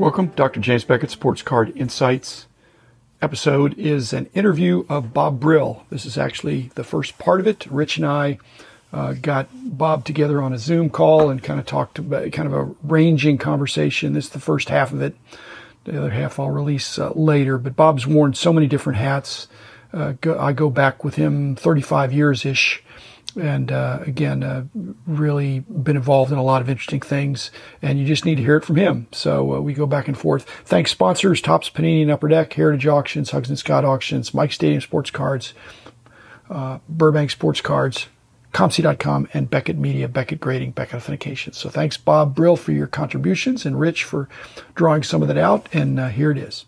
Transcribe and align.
Welcome, 0.00 0.28
Dr. 0.28 0.60
James 0.60 0.82
Beckett, 0.84 1.10
Sports 1.10 1.42
Card 1.42 1.76
Insights. 1.76 2.46
Episode 3.20 3.78
is 3.78 4.14
an 4.14 4.30
interview 4.32 4.86
of 4.88 5.12
Bob 5.12 5.38
Brill. 5.38 5.84
This 5.90 6.06
is 6.06 6.16
actually 6.16 6.70
the 6.74 6.84
first 6.84 7.18
part 7.18 7.38
of 7.38 7.46
it. 7.46 7.66
Rich 7.66 7.98
and 7.98 8.06
I 8.06 8.38
uh, 8.94 9.12
got 9.12 9.48
Bob 9.52 10.06
together 10.06 10.40
on 10.40 10.54
a 10.54 10.58
Zoom 10.58 10.88
call 10.88 11.28
and 11.28 11.42
kind 11.42 11.60
of 11.60 11.66
talked 11.66 11.98
about 11.98 12.32
kind 12.32 12.50
of 12.50 12.54
a 12.54 12.74
ranging 12.82 13.36
conversation. 13.36 14.14
This 14.14 14.24
is 14.24 14.30
the 14.30 14.40
first 14.40 14.70
half 14.70 14.90
of 14.90 15.02
it. 15.02 15.14
The 15.84 15.98
other 15.98 16.08
half 16.08 16.40
I'll 16.40 16.48
release 16.48 16.98
uh, 16.98 17.10
later. 17.10 17.58
But 17.58 17.76
Bob's 17.76 18.06
worn 18.06 18.32
so 18.32 18.54
many 18.54 18.68
different 18.68 18.98
hats. 18.98 19.48
Uh, 19.92 20.14
go, 20.22 20.38
I 20.38 20.54
go 20.54 20.70
back 20.70 21.04
with 21.04 21.16
him 21.16 21.56
35 21.56 22.14
years 22.14 22.46
ish 22.46 22.82
and 23.36 23.70
uh, 23.70 24.00
again, 24.06 24.42
uh, 24.42 24.64
really 25.06 25.60
been 25.60 25.96
involved 25.96 26.32
in 26.32 26.38
a 26.38 26.42
lot 26.42 26.62
of 26.62 26.68
interesting 26.68 27.00
things. 27.00 27.50
And 27.82 27.98
you 27.98 28.06
just 28.06 28.24
need 28.24 28.36
to 28.36 28.42
hear 28.42 28.56
it 28.56 28.64
from 28.64 28.76
him. 28.76 29.08
So 29.12 29.54
uh, 29.54 29.60
we 29.60 29.74
go 29.74 29.86
back 29.86 30.08
and 30.08 30.16
forth. 30.16 30.44
Thanks 30.64 30.90
sponsors: 30.90 31.40
Topps 31.40 31.70
Panini 31.70 32.02
and 32.02 32.10
Upper 32.10 32.28
Deck, 32.28 32.52
Heritage 32.52 32.86
Auctions, 32.86 33.30
Huggins 33.30 33.50
and 33.50 33.58
Scott 33.58 33.84
Auctions, 33.84 34.34
Mike 34.34 34.52
Stadium 34.52 34.80
Sports 34.80 35.10
Cards, 35.10 35.54
uh, 36.48 36.78
Burbank 36.88 37.30
Sports 37.30 37.60
Cards, 37.60 38.08
COMC.com, 38.52 39.28
and 39.32 39.48
Beckett 39.48 39.78
Media, 39.78 40.08
Beckett 40.08 40.40
Grading, 40.40 40.72
Beckett 40.72 40.96
Authentication. 40.96 41.52
So 41.52 41.68
thanks, 41.68 41.96
Bob 41.96 42.34
Brill, 42.34 42.56
for 42.56 42.72
your 42.72 42.86
contributions, 42.86 43.64
and 43.64 43.78
Rich 43.78 44.04
for 44.04 44.28
drawing 44.74 45.02
some 45.02 45.22
of 45.22 45.28
that 45.28 45.38
out. 45.38 45.68
And 45.72 46.00
uh, 46.00 46.08
here 46.08 46.30
it 46.30 46.38
is. 46.38 46.64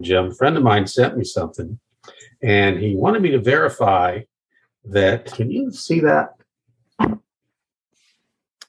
Jim, 0.00 0.26
a 0.26 0.34
friend 0.34 0.56
of 0.56 0.62
mine 0.62 0.86
sent 0.86 1.16
me 1.16 1.24
something, 1.24 1.78
and 2.42 2.78
he 2.78 2.96
wanted 2.96 3.22
me 3.22 3.30
to 3.32 3.38
verify 3.38 4.20
that. 4.84 5.32
Can 5.32 5.50
you 5.50 5.70
see 5.72 6.00
that? 6.00 6.30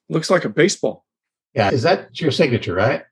Looks 0.09 0.30
like 0.30 0.45
a 0.45 0.50
baseball. 0.50 1.06
Yeah, 1.53 1.72
is 1.72 1.84
that 1.84 2.20
your 2.20 2.31
signature, 2.31 2.73
right? 2.73 3.03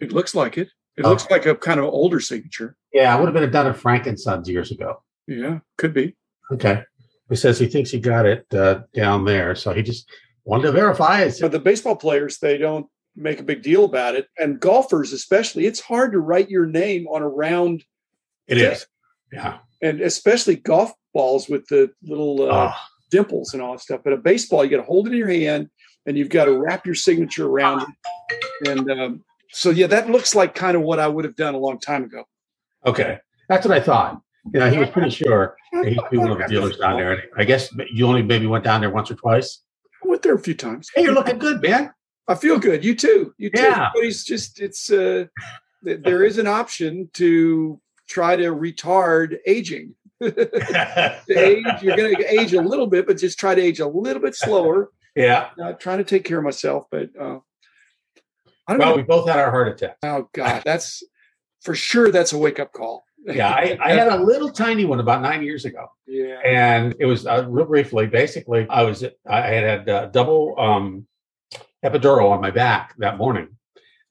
It 0.00 0.12
looks 0.12 0.34
like 0.34 0.58
it. 0.58 0.68
It 0.96 1.04
oh. 1.04 1.10
looks 1.10 1.28
like 1.30 1.46
a 1.46 1.54
kind 1.54 1.78
of 1.78 1.86
older 1.86 2.20
signature. 2.20 2.76
Yeah, 2.92 3.14
I 3.14 3.18
would 3.18 3.26
have 3.26 3.34
been 3.34 3.50
done 3.50 3.66
at 3.66 3.76
Frank 3.76 4.06
and 4.06 4.18
Sons 4.18 4.48
years 4.48 4.70
ago. 4.70 5.02
Yeah, 5.26 5.58
could 5.76 5.92
be. 5.92 6.16
Okay. 6.52 6.82
He 7.28 7.36
says 7.36 7.58
he 7.58 7.66
thinks 7.66 7.90
he 7.90 7.98
got 7.98 8.24
it 8.24 8.46
uh, 8.54 8.80
down 8.94 9.24
there, 9.24 9.54
so 9.54 9.72
he 9.72 9.82
just 9.82 10.08
wanted 10.44 10.64
to 10.64 10.72
verify 10.72 11.22
it. 11.22 11.36
But 11.40 11.52
the 11.52 11.58
baseball 11.58 11.96
players, 11.96 12.38
they 12.38 12.56
don't 12.56 12.86
make 13.16 13.40
a 13.40 13.42
big 13.44 13.62
deal 13.62 13.84
about 13.84 14.14
it, 14.14 14.28
and 14.38 14.60
golfers 14.60 15.12
especially. 15.12 15.66
It's 15.66 15.80
hard 15.80 16.12
to 16.12 16.20
write 16.20 16.50
your 16.50 16.66
name 16.66 17.06
on 17.08 17.22
a 17.22 17.28
round. 17.28 17.84
It 18.46 18.58
is. 18.58 18.86
Yeah. 19.32 19.58
And 19.82 20.00
especially 20.00 20.56
golf 20.56 20.92
balls 21.12 21.48
with 21.48 21.66
the 21.68 21.90
little 22.02 22.50
uh, 22.50 22.72
oh. 22.72 22.74
dimples 23.10 23.52
and 23.52 23.62
all 23.62 23.72
that 23.72 23.80
stuff. 23.80 24.00
But 24.04 24.12
a 24.12 24.16
baseball, 24.16 24.64
you 24.64 24.70
got 24.70 24.78
to 24.78 24.82
hold 24.82 25.06
it 25.06 25.12
in 25.12 25.18
your 25.18 25.28
hand 25.28 25.68
and 26.06 26.16
you've 26.16 26.28
got 26.28 26.46
to 26.46 26.58
wrap 26.58 26.86
your 26.86 26.94
signature 26.94 27.46
around 27.46 27.82
it. 27.82 28.68
And 28.68 28.90
um, 28.90 29.24
so, 29.50 29.70
yeah, 29.70 29.86
that 29.88 30.10
looks 30.10 30.34
like 30.34 30.54
kind 30.54 30.76
of 30.76 30.82
what 30.82 30.98
I 30.98 31.08
would 31.08 31.24
have 31.24 31.36
done 31.36 31.54
a 31.54 31.58
long 31.58 31.78
time 31.78 32.04
ago. 32.04 32.24
Okay. 32.86 33.18
That's 33.48 33.66
what 33.66 33.76
I 33.76 33.80
thought. 33.80 34.20
You 34.52 34.60
know, 34.60 34.70
he 34.70 34.78
was 34.78 34.88
pretty 34.90 35.10
sure 35.10 35.56
he'd 35.82 35.98
be 36.10 36.18
one 36.18 36.30
of 36.30 36.38
the 36.38 36.46
dealers 36.48 36.78
down 36.78 36.98
there. 36.98 37.24
I 37.36 37.44
guess 37.44 37.74
you 37.90 38.06
only 38.06 38.22
maybe 38.22 38.46
went 38.46 38.62
down 38.62 38.80
there 38.80 38.90
once 38.90 39.10
or 39.10 39.16
twice. 39.16 39.62
I 40.04 40.08
went 40.08 40.22
there 40.22 40.34
a 40.34 40.38
few 40.38 40.54
times. 40.54 40.88
Hey, 40.94 41.02
you're 41.02 41.12
looking 41.12 41.38
good, 41.38 41.60
man. 41.60 41.92
I 42.28 42.36
feel 42.36 42.58
good. 42.58 42.84
You 42.84 42.94
too. 42.94 43.34
You 43.38 43.50
too. 43.50 43.60
Yeah. 43.60 43.90
But 43.92 44.04
he's 44.04 44.24
just, 44.24 44.60
it's, 44.60 44.90
uh, 44.90 45.24
there 45.82 46.24
is 46.24 46.38
an 46.38 46.46
option 46.46 47.10
to 47.14 47.80
try 48.06 48.36
to 48.36 48.54
retard 48.54 49.38
aging. 49.46 49.94
age, 50.22 50.34
you're 51.82 51.96
going 51.96 52.16
to 52.16 52.40
age 52.40 52.54
a 52.54 52.62
little 52.62 52.86
bit, 52.86 53.06
but 53.06 53.18
just 53.18 53.38
try 53.38 53.54
to 53.54 53.62
age 53.62 53.80
a 53.80 53.86
little 53.86 54.22
bit 54.22 54.34
slower. 54.34 54.90
Yeah. 55.14 55.50
Uh, 55.62 55.72
trying 55.72 55.98
to 55.98 56.04
take 56.04 56.24
care 56.24 56.38
of 56.38 56.44
myself, 56.44 56.86
but 56.90 57.10
uh, 57.18 57.38
I 58.66 58.72
don't 58.72 58.78
well, 58.78 58.90
know. 58.90 58.96
we 58.96 59.02
both 59.02 59.28
had 59.28 59.38
our 59.38 59.50
heart 59.50 59.68
attack. 59.68 59.96
Oh 60.02 60.28
God, 60.32 60.62
that's 60.64 61.02
for 61.62 61.74
sure. 61.74 62.10
That's 62.10 62.32
a 62.32 62.38
wake 62.38 62.58
up 62.58 62.72
call. 62.72 63.04
yeah, 63.24 63.50
I, 63.50 63.78
I, 63.84 63.92
had 63.92 64.08
a 64.08 64.22
little 64.22 64.50
tiny 64.50 64.84
one 64.84 65.00
about 65.00 65.22
nine 65.22 65.42
years 65.42 65.64
ago. 65.64 65.86
Yeah, 66.06 66.40
and 66.44 66.94
it 66.98 67.06
was 67.06 67.26
uh, 67.26 67.46
real 67.48 67.66
briefly. 67.66 68.06
Basically, 68.06 68.66
I 68.68 68.82
was 68.82 69.04
I 69.26 69.40
had 69.40 69.64
had 69.64 69.88
uh, 69.88 70.06
double 70.06 70.54
um, 70.58 71.06
epidural 71.84 72.30
on 72.30 72.40
my 72.40 72.50
back 72.50 72.94
that 72.98 73.18
morning, 73.18 73.48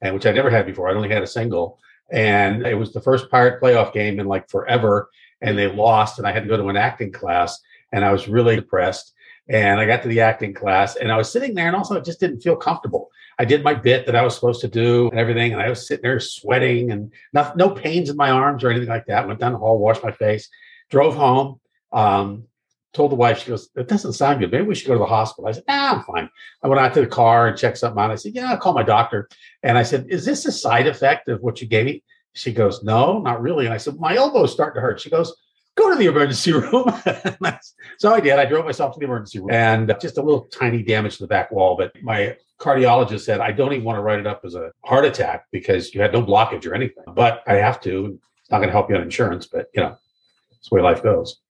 and 0.01 0.13
which 0.13 0.25
I 0.25 0.31
never 0.31 0.50
had 0.50 0.66
before. 0.66 0.89
I 0.89 0.94
only 0.94 1.09
had 1.09 1.23
a 1.23 1.27
single, 1.27 1.79
and 2.11 2.66
it 2.66 2.75
was 2.75 2.93
the 2.93 3.01
first 3.01 3.29
Pirate 3.29 3.61
playoff 3.61 3.93
game 3.93 4.19
in 4.19 4.27
like 4.27 4.49
forever 4.49 5.09
and 5.41 5.57
they 5.57 5.67
lost 5.67 6.19
and 6.19 6.27
I 6.27 6.31
had 6.31 6.43
to 6.43 6.49
go 6.49 6.57
to 6.57 6.69
an 6.69 6.77
acting 6.77 7.11
class 7.11 7.59
and 7.91 8.05
I 8.05 8.11
was 8.11 8.27
really 8.27 8.55
depressed. 8.55 9.13
And 9.47 9.79
I 9.79 9.85
got 9.85 10.01
to 10.01 10.07
the 10.07 10.21
acting 10.21 10.53
class 10.53 10.95
and 10.95 11.11
I 11.11 11.17
was 11.17 11.31
sitting 11.31 11.53
there 11.53 11.67
and 11.67 11.75
also 11.75 11.97
I 11.97 12.01
just 12.01 12.19
didn't 12.19 12.41
feel 12.41 12.55
comfortable. 12.55 13.09
I 13.38 13.45
did 13.45 13.63
my 13.63 13.73
bit 13.73 14.05
that 14.05 14.15
I 14.15 14.23
was 14.23 14.33
supposed 14.33 14.61
to 14.61 14.67
do 14.67 15.09
and 15.09 15.19
everything. 15.19 15.53
And 15.53 15.61
I 15.61 15.69
was 15.69 15.88
sitting 15.88 16.01
there 16.01 16.19
sweating 16.19 16.91
and 16.91 17.13
not, 17.33 17.55
no 17.55 17.69
pains 17.69 18.09
in 18.09 18.17
my 18.17 18.31
arms 18.31 18.63
or 18.63 18.69
anything 18.71 18.89
like 18.89 19.05
that. 19.05 19.27
Went 19.27 19.39
down 19.39 19.51
the 19.51 19.59
hall, 19.59 19.77
washed 19.77 20.03
my 20.03 20.11
face, 20.11 20.49
drove 20.89 21.15
home. 21.15 21.59
Um, 21.91 22.45
told 22.95 23.11
the 23.11 23.16
wife, 23.16 23.39
she 23.39 23.50
goes, 23.50 23.69
It 23.75 23.88
doesn't 23.88 24.13
sound 24.13 24.39
good. 24.39 24.51
Maybe 24.51 24.66
we 24.66 24.73
should 24.73 24.88
go 24.88 24.94
to 24.94 25.00
the 25.00 25.06
hospital. 25.06 25.47
I 25.47 25.51
said, 25.51 25.63
Nah, 25.67 25.94
I'm 25.94 26.03
fine. 26.03 26.29
I 26.63 26.67
went 26.67 26.79
out 26.79 26.94
to 26.95 27.01
the 27.01 27.07
car 27.07 27.47
and 27.47 27.57
checked 27.57 27.78
something 27.78 28.01
out. 28.01 28.11
I 28.11 28.16
said, 28.16 28.33
Yeah, 28.33 28.51
I'll 28.51 28.57
call 28.57 28.73
my 28.73 28.83
doctor. 28.83 29.29
And 29.61 29.78
I 29.78 29.83
said, 29.83 30.07
Is 30.09 30.25
this 30.25 30.45
a 30.45 30.51
side 30.51 30.88
effect 30.88 31.28
of 31.28 31.41
what 31.41 31.61
you 31.61 31.67
gave 31.67 31.85
me? 31.85 32.03
She 32.33 32.53
goes, 32.53 32.83
No, 32.83 33.19
not 33.19 33.41
really. 33.41 33.66
And 33.66 33.73
I 33.73 33.78
said, 33.78 34.00
My 34.00 34.16
elbow's 34.16 34.53
starting 34.53 34.75
to 34.75 34.81
hurt. 34.81 35.00
She 35.01 35.09
goes, 35.09 35.35
Go 35.75 35.89
to 35.89 35.95
the 35.97 36.06
emergency 36.06 36.53
room. 36.53 36.85
so 38.00 38.13
I 38.13 38.19
did. 38.22 38.39
I 38.39 38.45
drove 38.45 38.66
myself 38.66 38.94
to 38.94 39.00
the 39.00 39.06
emergency 39.06 39.39
room 39.39 39.51
and 39.51 39.94
just 40.01 40.17
a 40.17 40.22
little 40.22 40.45
tiny 40.45 40.81
damage 40.81 41.17
to 41.17 41.23
the 41.23 41.27
back 41.27 41.51
wall. 41.51 41.75
But 41.77 41.91
my 42.01 42.38
cardiologist 42.59 43.22
said, 43.22 43.41
I 43.41 43.51
don't 43.51 43.73
even 43.73 43.83
want 43.83 43.97
to 43.97 44.01
write 44.01 44.19
it 44.19 44.27
up 44.27 44.41
as 44.45 44.56
a 44.56 44.72
heart 44.85 45.03
attack 45.06 45.45
because 45.51 45.94
you 45.94 46.01
had 46.01 46.13
no 46.13 46.23
blockage 46.23 46.66
or 46.66 46.73
anything. 46.73 47.03
But 47.13 47.44
I 47.45 47.56
have 47.56 47.81
to. 47.81 48.17
It's 48.41 48.51
not 48.51 48.59
going 48.59 48.69
to 48.69 48.73
help 48.73 48.89
you 48.89 48.95
on 48.95 49.01
insurance, 49.01 49.47
but 49.47 49.67
you 49.73 49.81
know, 49.81 49.97
it's 50.57 50.69
the 50.69 50.75
way 50.75 50.81
life 50.81 51.03
goes. 51.03 51.41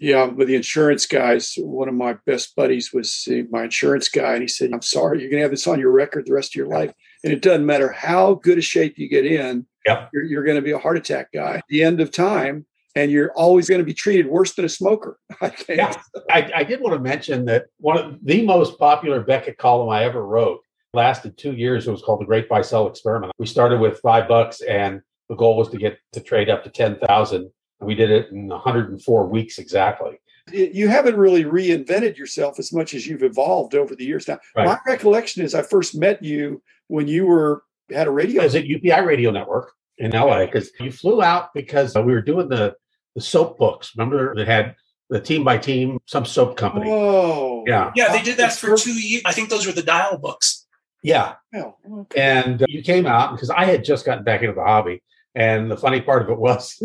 Yeah, 0.00 0.26
with 0.26 0.48
the 0.48 0.56
insurance 0.56 1.06
guys, 1.06 1.54
one 1.56 1.88
of 1.88 1.94
my 1.94 2.14
best 2.26 2.56
buddies 2.56 2.92
was 2.92 3.28
uh, 3.30 3.44
my 3.50 3.64
insurance 3.64 4.08
guy, 4.08 4.34
and 4.34 4.42
he 4.42 4.48
said, 4.48 4.72
"I'm 4.72 4.82
sorry, 4.82 5.20
you're 5.20 5.30
going 5.30 5.38
to 5.38 5.44
have 5.44 5.52
this 5.52 5.66
on 5.66 5.78
your 5.78 5.92
record 5.92 6.26
the 6.26 6.34
rest 6.34 6.52
of 6.52 6.56
your 6.56 6.66
life, 6.66 6.92
and 7.22 7.32
it 7.32 7.42
doesn't 7.42 7.64
matter 7.64 7.92
how 7.92 8.34
good 8.34 8.58
a 8.58 8.62
shape 8.62 8.98
you 8.98 9.08
get 9.08 9.24
in. 9.24 9.66
Yep. 9.86 10.10
You're, 10.12 10.24
you're 10.24 10.44
going 10.44 10.56
to 10.56 10.62
be 10.62 10.72
a 10.72 10.78
heart 10.78 10.96
attack 10.96 11.28
guy. 11.32 11.56
At 11.56 11.64
the 11.68 11.84
end 11.84 12.00
of 12.00 12.10
time, 12.10 12.66
and 12.94 13.10
you're 13.10 13.32
always 13.32 13.68
going 13.68 13.80
to 13.80 13.84
be 13.84 13.94
treated 13.94 14.26
worse 14.26 14.54
than 14.54 14.64
a 14.64 14.68
smoker. 14.68 15.18
I 15.40 15.48
think. 15.48 15.78
Yeah, 15.78 15.94
I, 16.30 16.50
I 16.56 16.64
did 16.64 16.80
want 16.80 16.94
to 16.94 17.00
mention 17.00 17.44
that 17.46 17.66
one 17.78 17.98
of 17.98 18.18
the 18.22 18.44
most 18.44 18.78
popular 18.78 19.20
Beckett 19.20 19.58
column 19.58 19.88
I 19.88 20.04
ever 20.04 20.26
wrote 20.26 20.60
lasted 20.92 21.36
two 21.36 21.52
years. 21.52 21.86
It 21.86 21.90
was 21.90 22.02
called 22.02 22.20
the 22.20 22.26
Great 22.26 22.48
Buy 22.48 22.62
Sell 22.62 22.86
Experiment. 22.86 23.32
We 23.38 23.46
started 23.46 23.80
with 23.80 24.00
five 24.00 24.28
bucks, 24.28 24.60
and 24.62 25.00
the 25.28 25.34
goal 25.34 25.56
was 25.56 25.68
to 25.70 25.76
get 25.76 25.98
to 26.12 26.20
trade 26.20 26.48
up 26.48 26.64
to 26.64 26.70
ten 26.70 26.98
thousand. 26.98 27.50
We 27.84 27.94
did 27.94 28.10
it 28.10 28.30
in 28.30 28.48
104 28.48 29.26
weeks 29.26 29.58
exactly. 29.58 30.20
You 30.52 30.88
haven't 30.88 31.16
really 31.16 31.44
reinvented 31.44 32.18
yourself 32.18 32.58
as 32.58 32.72
much 32.72 32.92
as 32.92 33.06
you've 33.06 33.22
evolved 33.22 33.74
over 33.74 33.94
the 33.94 34.04
years. 34.04 34.28
Now, 34.28 34.38
right. 34.54 34.66
my 34.66 34.78
recollection 34.86 35.42
is 35.42 35.54
I 35.54 35.62
first 35.62 35.94
met 35.94 36.22
you 36.22 36.62
when 36.88 37.08
you 37.08 37.26
were 37.26 37.62
had 37.90 38.06
a 38.06 38.10
radio. 38.10 38.42
Is 38.42 38.54
it 38.54 38.66
UPI 38.66 39.06
Radio 39.06 39.30
Network 39.30 39.72
in 39.98 40.10
LA 40.10 40.44
because 40.44 40.70
you 40.80 40.90
flew 40.92 41.22
out 41.22 41.54
because 41.54 41.94
we 41.94 42.12
were 42.12 42.22
doing 42.22 42.48
the 42.48 42.76
the 43.14 43.20
soap 43.20 43.58
books. 43.58 43.92
Remember 43.96 44.34
that 44.34 44.46
had 44.46 44.74
the 45.10 45.20
team 45.20 45.44
by 45.44 45.58
team, 45.58 45.98
some 46.06 46.24
soap 46.24 46.56
company. 46.56 46.90
Oh, 46.90 47.64
yeah, 47.66 47.92
yeah. 47.94 48.12
They 48.12 48.22
did 48.22 48.36
that 48.38 48.52
for 48.54 48.76
two 48.76 48.92
years. 48.92 49.22
I 49.24 49.32
think 49.32 49.50
those 49.50 49.66
were 49.66 49.72
the 49.72 49.82
dial 49.82 50.18
books. 50.18 50.66
Yeah, 51.02 51.34
oh, 51.54 51.76
okay. 52.00 52.20
and 52.20 52.62
uh, 52.62 52.66
you 52.68 52.82
came 52.82 53.06
out 53.06 53.32
because 53.32 53.50
I 53.50 53.66
had 53.66 53.84
just 53.84 54.06
gotten 54.06 54.24
back 54.24 54.40
into 54.40 54.54
the 54.54 54.64
hobby. 54.64 55.02
And 55.34 55.70
the 55.70 55.76
funny 55.76 56.00
part 56.00 56.22
of 56.22 56.30
it 56.30 56.38
was, 56.38 56.82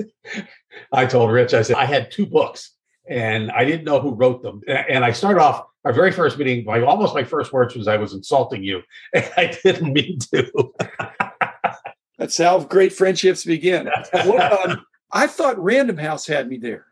I 0.92 1.06
told 1.06 1.32
Rich, 1.32 1.54
I 1.54 1.62
said 1.62 1.76
I 1.76 1.86
had 1.86 2.12
two 2.12 2.26
books, 2.26 2.72
and 3.08 3.52
I 3.52 3.66
didn't 3.66 3.86
know 3.86 4.00
who 4.00 4.16
wrote 4.16 4.42
them. 4.42 4.62
And 4.68 5.06
I 5.06 5.12
started 5.12 5.42
off 5.42 5.66
our 5.86 5.94
very 5.94 6.12
first 6.12 6.38
meeting. 6.38 6.66
My 6.66 6.82
almost 6.82 7.14
my 7.14 7.24
first 7.24 7.54
words 7.54 7.76
was 7.76 7.88
I 7.88 7.98
was 7.98 8.14
insulting 8.14 8.64
you, 8.64 8.82
and 9.14 9.30
I 9.38 9.58
didn't 9.64 9.94
mean 9.94 10.20
to. 10.34 10.74
That's 12.18 12.38
how 12.38 12.60
great 12.60 12.92
friendships 12.92 13.46
begin. 13.46 13.88
Um, 14.14 14.86
I 15.12 15.26
thought 15.26 15.58
Random 15.58 15.98
House 15.98 16.28
had 16.28 16.50
me 16.50 16.58
there. 16.58 16.86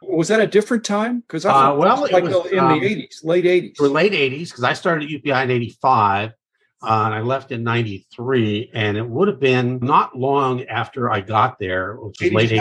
Was 0.00 0.28
that 0.28 0.40
a 0.40 0.46
different 0.46 0.84
time? 0.84 1.20
Because 1.20 1.44
I 1.44 1.70
uh, 1.70 1.74
well, 1.74 2.08
like 2.12 2.24
was, 2.24 2.46
in 2.52 2.58
um, 2.58 2.78
the 2.78 2.86
eighties, 2.86 3.20
late 3.24 3.46
eighties. 3.46 3.74
For 3.76 3.88
late 3.88 4.14
eighties, 4.14 4.50
because 4.50 4.64
I 4.64 4.74
started 4.74 5.04
at 5.04 5.10
UPI 5.10 5.44
in 5.44 5.50
eighty 5.50 5.76
five, 5.82 6.32
uh, 6.82 7.02
and 7.06 7.14
I 7.14 7.20
left 7.20 7.52
in 7.52 7.62
ninety 7.62 8.06
three, 8.14 8.70
and 8.74 8.96
it 8.96 9.06
would 9.06 9.28
have 9.28 9.40
been 9.40 9.78
not 9.80 10.16
long 10.16 10.64
after 10.64 11.10
I 11.10 11.20
got 11.20 11.58
there, 11.58 11.96
which 11.96 12.20
was 12.20 12.32
late 12.32 12.52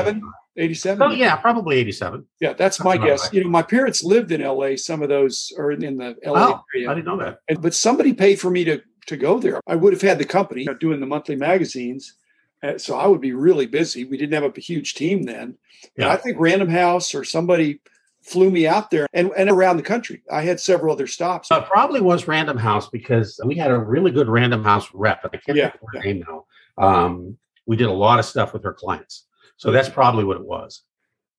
87? 0.57 1.01
Oh, 1.01 1.11
yeah, 1.11 1.37
probably 1.37 1.77
87. 1.77 2.25
Yeah, 2.41 2.51
that's 2.51 2.83
my 2.83 2.97
guess. 2.97 3.23
Right. 3.23 3.35
You 3.35 3.43
know, 3.45 3.49
my 3.49 3.61
parents 3.61 4.03
lived 4.03 4.33
in 4.33 4.41
LA. 4.41 4.75
Some 4.75 5.01
of 5.01 5.07
those 5.07 5.53
are 5.57 5.71
in 5.71 5.97
the 5.97 6.17
LA 6.25 6.49
oh, 6.49 6.63
area. 6.75 6.91
I 6.91 6.93
didn't 6.93 7.07
know 7.07 7.17
that. 7.17 7.39
And, 7.47 7.61
but 7.61 7.73
somebody 7.73 8.11
paid 8.13 8.39
for 8.39 8.49
me 8.49 8.65
to 8.65 8.81
to 9.07 9.17
go 9.17 9.39
there. 9.39 9.61
I 9.65 9.75
would 9.75 9.93
have 9.93 10.01
had 10.01 10.19
the 10.19 10.25
company 10.25 10.67
doing 10.79 10.99
the 10.99 11.07
monthly 11.07 11.37
magazines 11.37 12.15
uh, 12.63 12.77
so 12.77 12.95
I 12.95 13.07
would 13.07 13.21
be 13.21 13.33
really 13.33 13.65
busy. 13.65 14.05
We 14.05 14.17
didn't 14.17 14.41
have 14.41 14.57
a 14.57 14.59
huge 14.59 14.93
team 14.93 15.23
then. 15.23 15.57
Yeah. 15.97 16.09
I 16.09 16.17
think 16.17 16.37
Random 16.39 16.69
House 16.69 17.15
or 17.15 17.23
somebody 17.23 17.81
flew 18.21 18.51
me 18.51 18.67
out 18.67 18.91
there 18.91 19.07
and, 19.13 19.31
and 19.37 19.49
around 19.49 19.77
the 19.77 19.83
country. 19.83 20.21
I 20.31 20.41
had 20.41 20.59
several 20.59 20.93
other 20.93 21.07
stops. 21.07 21.51
Uh, 21.51 21.61
probably 21.61 22.01
was 22.01 22.27
Random 22.27 22.57
House 22.57 22.89
because 22.89 23.39
we 23.45 23.55
had 23.55 23.71
a 23.71 23.77
really 23.77 24.11
good 24.11 24.29
Random 24.29 24.63
House 24.63 24.87
rep. 24.93 25.21
I 25.25 25.37
can't 25.37 25.57
yeah, 25.57 25.71
yeah. 25.93 26.01
name 26.01 26.23
now. 26.27 26.45
um, 26.77 27.37
we 27.65 27.75
did 27.75 27.87
a 27.87 27.93
lot 27.93 28.19
of 28.19 28.25
stuff 28.25 28.53
with 28.53 28.63
her 28.63 28.73
clients. 28.73 29.25
So 29.57 29.71
that's 29.71 29.89
probably 29.89 30.23
what 30.23 30.37
it 30.37 30.45
was. 30.45 30.81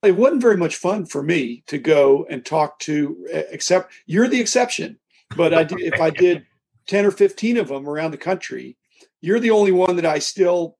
It 0.02 0.16
wasn't 0.16 0.42
very 0.42 0.56
much 0.56 0.76
fun 0.76 1.06
for 1.06 1.22
me 1.22 1.62
to 1.66 1.78
go 1.78 2.26
and 2.28 2.44
talk 2.44 2.78
to, 2.80 3.26
except 3.50 3.92
you're 4.06 4.28
the 4.28 4.40
exception. 4.40 4.98
But 5.36 5.54
I 5.54 5.64
did, 5.64 5.80
if 5.80 6.00
I 6.00 6.10
did 6.26 6.46
10 6.86 7.06
or 7.06 7.10
15 7.10 7.56
of 7.56 7.68
them 7.68 7.88
around 7.88 8.10
the 8.10 8.16
country, 8.16 8.76
you're 9.20 9.40
the 9.40 9.50
only 9.50 9.72
one 9.72 9.96
that 9.96 10.06
I 10.06 10.18
still 10.18 10.76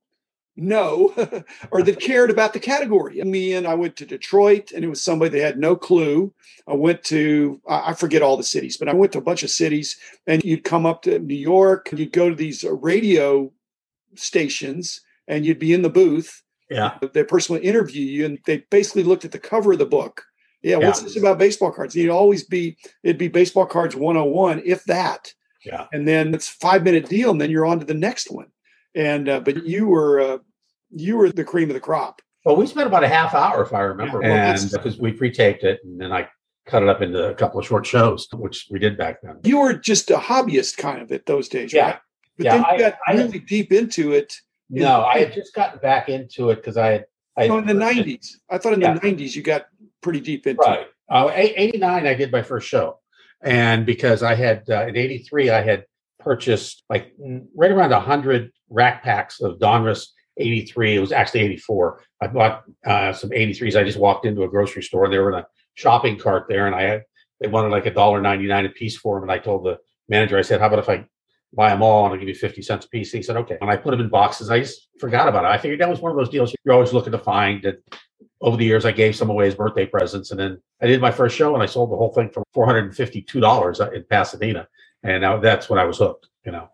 know 0.57 1.13
or 1.71 1.83
that 1.83 2.01
cared 2.01 2.31
about 2.31 2.53
the 2.53 2.61
category. 2.61 3.23
Me 3.23 3.55
and 3.55 3.67
I 3.67 3.75
went 3.75 3.97
to 3.97 4.07
Detroit 4.07 4.73
and 4.73 4.85
it 4.85 4.89
was 4.89 5.03
somebody 5.03 5.31
that 5.39 5.45
had 5.45 5.59
no 5.59 5.77
clue. 5.77 6.33
I 6.67 6.75
went 6.75 7.03
to, 7.05 7.61
I 7.69 7.95
forget 7.95 8.23
all 8.23 8.37
the 8.37 8.43
cities, 8.43 8.77
but 8.77 8.89
I 8.89 8.95
went 8.95 9.13
to 9.13 9.19
a 9.19 9.23
bunch 9.23 9.43
of 9.43 9.51
cities 9.51 9.97
and 10.27 10.43
you'd 10.45 10.65
come 10.65 10.87
up 10.87 11.03
to 11.03 11.19
New 11.19 11.35
York 11.35 11.91
and 11.91 11.99
you'd 11.99 12.13
go 12.13 12.29
to 12.29 12.35
these 12.35 12.65
uh, 12.65 12.73
radio 12.75 13.51
stations 14.15 15.01
and 15.27 15.47
you'd 15.47 15.59
be 15.59 15.73
in 15.73 15.83
the 15.83 15.91
booth. 15.91 16.43
Yeah. 16.71 16.99
The 17.01 17.25
person 17.25 17.55
would 17.55 17.65
interview 17.65 18.05
you 18.05 18.27
and 18.27 18.39
they 18.47 18.59
basically 18.71 19.05
looked 19.05 19.25
at 19.25 19.33
the 19.33 19.39
cover 19.39 19.73
of 19.73 19.79
the 19.79 19.87
book. 19.87 20.23
Yeah, 20.63 20.79
yeah. 20.79 20.87
what's 20.87 21.01
this 21.01 21.17
about 21.17 21.39
baseball 21.39 21.73
cards? 21.73 21.97
You'd 21.97 22.11
always 22.11 22.45
be, 22.45 22.77
it'd 23.03 23.19
be 23.19 23.29
baseball 23.29 23.67
cards 23.67 23.97
101, 23.97 24.63
if 24.65 24.85
that. 24.85 25.33
Yeah. 25.65 25.87
And 25.93 26.07
then 26.07 26.35
it's 26.35 26.49
five 26.49 26.85
minute 26.85 27.09
deal 27.09 27.31
and 27.31 27.41
then 27.41 27.51
you're 27.51 27.67
on 27.67 27.81
to 27.81 27.85
the 27.85 27.95
next 27.95 28.31
one. 28.31 28.47
And, 28.95 29.29
uh, 29.29 29.41
but 29.41 29.67
you 29.67 29.87
were, 29.87 30.21
uh, 30.21 30.39
you 30.91 31.17
were 31.17 31.31
the 31.31 31.45
cream 31.45 31.71
of 31.71 31.75
the 31.75 31.81
crop. 31.81 32.21
Well, 32.45 32.57
we 32.57 32.67
spent 32.67 32.87
about 32.87 33.05
a 33.05 33.09
half 33.09 33.35
hour, 33.35 33.63
if 33.63 33.73
I 33.73 33.81
remember, 33.81 34.21
yeah, 34.23 34.59
and 34.59 34.71
because 34.71 34.99
we 34.99 35.13
pre-taped 35.13 35.63
it, 35.63 35.81
and 35.85 36.01
then 36.01 36.13
I 36.13 36.29
cut 36.67 36.83
it 36.83 36.89
up 36.89 37.01
into 37.01 37.29
a 37.29 37.35
couple 37.35 37.61
of 37.61 37.67
short 37.67 37.87
shows, 37.87 38.27
which 38.33 38.67
we 38.71 38.79
did 38.79 38.99
back 38.99 39.23
then. 39.23 39.39
You 39.45 39.61
were 39.61 39.75
just 39.75 40.11
a 40.11 40.17
hobbyist 40.17 40.77
kind 40.77 41.01
of 41.01 41.13
at 41.13 41.27
those 41.27 41.49
days, 41.49 41.73
yeah. 41.73 41.85
right? 41.85 41.99
But 42.37 42.47
yeah, 42.47 42.57
then 42.57 42.65
you 42.73 42.79
got 42.79 42.95
I, 43.07 43.13
really 43.13 43.41
I, 43.41 43.45
deep 43.47 43.73
into 43.73 44.13
it. 44.13 44.35
No, 44.71 45.05
I 45.05 45.19
had 45.19 45.33
just 45.33 45.55
gotten 45.55 45.79
back 45.81 46.09
into 46.09 46.51
it 46.51 46.57
because 46.57 46.77
I 46.77 46.89
had. 46.89 47.05
I 47.37 47.47
no, 47.47 47.59
in 47.59 47.67
the 47.67 47.75
nineties. 47.75 48.41
I 48.51 48.59
thought 48.59 48.73
in 48.73 48.81
yeah. 48.81 48.95
the 48.95 49.01
nineties 49.01 49.37
you 49.37 49.43
got 49.43 49.67
pretty 50.01 50.21
deep 50.21 50.47
into 50.47 50.63
right. 50.63 50.81
it. 50.81 50.89
Uh, 51.09 51.31
89, 51.35 52.07
I 52.07 52.15
did 52.15 52.33
my 52.33 52.43
first 52.43 52.69
show. 52.69 52.99
And 53.43 53.85
because 53.85 54.23
I 54.23 54.35
had, 54.35 54.65
uh, 54.71 54.87
in 54.87 54.97
83, 54.97 55.51
I 55.51 55.63
had 55.63 55.85
purchased 56.23 56.85
like 56.89 57.13
right 57.57 57.71
around 57.71 57.91
100 57.91 58.51
rack 58.71 59.03
packs 59.03 59.41
of 59.41 59.59
Donruss 59.59 60.09
83. 60.39 60.97
It 60.97 61.01
was 61.01 61.13
actually 61.13 61.41
84. 61.41 62.01
I 62.21 62.27
bought 62.29 62.65
uh, 62.87 63.13
some 63.13 63.31
83s. 63.31 63.77
I 63.77 63.85
just 63.85 63.99
walked 63.99 64.25
into 64.25 64.45
a 64.45 64.49
grocery 64.49 64.83
store. 64.83 65.05
And 65.05 65.13
they 65.13 65.19
were 65.19 65.33
in 65.33 65.41
a 65.41 65.47
shopping 65.75 66.19
cart 66.19 66.47
there, 66.49 66.67
and 66.67 66.75
I 66.75 66.83
had 66.83 67.03
they 67.41 67.49
wanted 67.49 67.71
like 67.71 67.87
a 67.87 67.91
dollar 67.93 68.21
ninety 68.21 68.47
nine 68.47 68.67
a 68.67 68.71
piece 68.71 68.97
for 68.97 69.17
them. 69.17 69.25
And 69.25 69.33
I 69.33 69.39
told 69.39 69.65
the 69.65 69.79
manager, 70.09 70.39
I 70.39 70.43
said, 70.43 70.61
"How 70.61 70.67
about 70.67 70.79
if 70.79 70.89
I 70.89 71.05
buy 71.55 71.71
them 71.71 71.83
all 71.83 72.05
and 72.05 72.15
I'll 72.15 72.19
give 72.19 72.29
you 72.29 72.35
50 72.35 72.63
cents 72.63 72.87
a 72.87 72.89
piece?" 72.89 73.13
He 73.13 73.23
said, 73.23 73.37
"Okay." 73.37 73.59
And 73.61 73.71
I 73.71 73.77
put 73.77 73.91
them 73.91 74.01
in 74.01 74.09
boxes. 74.09 74.51
I 74.51 74.61
just 74.61 74.89
forgot 74.99 75.29
about 75.29 75.45
it. 75.45 75.49
I 75.49 75.59
figured 75.59 75.81
that 75.81 75.89
was 75.89 76.01
one 76.01 76.13
of 76.13 76.17
those 76.17 76.29
deals 76.29 76.55
you're 76.65 76.75
always 76.75 76.93
looking 76.93 77.13
to 77.13 77.19
find. 77.19 77.65
And 77.65 77.79
over 78.41 78.57
the 78.57 78.65
years, 78.65 78.85
I 78.85 78.93
gave 78.93 79.17
some 79.17 79.31
away 79.31 79.49
as 79.49 79.55
birthday 79.55 79.87
presents, 79.87 80.31
and 80.31 80.39
then 80.41 80.61
I 80.81 80.87
did 80.87 81.01
my 81.01 81.11
first 81.11 81.37
show, 81.37 81.55
and 81.55 81.63
I 81.63 81.67
sold 81.67 81.91
the 81.91 81.97
whole 81.97 82.13
thing 82.13 82.31
for 82.31 82.43
452 82.55 83.41
dollars 83.41 83.81
in 83.81 84.05
Pasadena, 84.09 84.69
and 85.03 85.23
now 85.23 85.39
that's 85.39 85.69
when 85.69 85.79
I 85.79 85.85
was 85.85 85.99
hooked. 85.99 86.29
You 86.45 86.53
know, 86.53 86.69